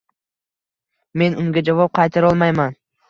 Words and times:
Men 1.23 1.37
unga 1.43 1.63
javob 1.69 1.93
qaytarolmayman. 2.01 2.75